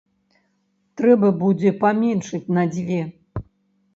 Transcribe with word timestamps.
Трэба 1.01 1.27
будзе 1.43 1.73
паменшыць 1.83 2.43
на 2.59 2.63
дзве! 2.77 3.01